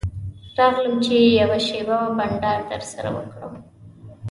[0.57, 3.53] راغلم چې یوه شېبه بنډار درسره وکړم.